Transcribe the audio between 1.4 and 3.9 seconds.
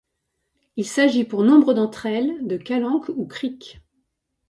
nombre d'entre elles de calanques ou criques.